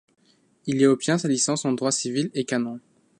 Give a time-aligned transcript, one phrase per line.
[0.65, 2.79] Il y obtient sa licence en droit civil et canon.